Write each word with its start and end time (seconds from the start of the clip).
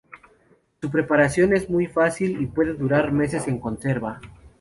Su 0.81 0.89
preparación 0.89 1.53
es 1.55 1.69
muy 1.69 1.85
fácil 1.85 2.41
y 2.41 2.47
puede 2.47 2.73
durar 2.73 3.11
meses 3.11 3.47
en 3.47 3.59
conserva. 3.59 4.19